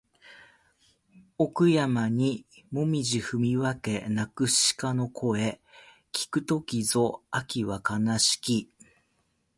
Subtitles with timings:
[1.37, 5.61] 奥山にもみぢ踏み分け鳴く鹿の声
[6.11, 8.67] 聞く時ぞ秋は悲しき